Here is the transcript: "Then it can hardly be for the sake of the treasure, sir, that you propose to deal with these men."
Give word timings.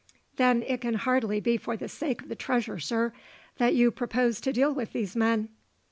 "Then 0.37 0.63
it 0.63 0.81
can 0.81 0.95
hardly 0.95 1.39
be 1.39 1.57
for 1.57 1.77
the 1.77 1.87
sake 1.87 2.23
of 2.23 2.27
the 2.29 2.35
treasure, 2.35 2.79
sir, 2.79 3.13
that 3.59 3.75
you 3.75 3.91
propose 3.91 4.41
to 4.41 4.51
deal 4.51 4.73
with 4.73 4.93
these 4.93 5.15
men." 5.15 5.49